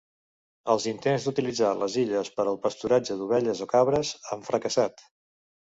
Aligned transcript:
Els 0.75 0.87
intents 0.91 1.27
d'utilitzar 1.27 1.69
les 1.83 1.99
illes 2.05 2.33
per 2.39 2.47
al 2.47 2.59
pasturatge 2.67 3.21
d'ovelles 3.21 3.65
o 3.69 3.73
cabres 3.77 4.17
han 4.33 4.45
fracassat. 4.51 5.11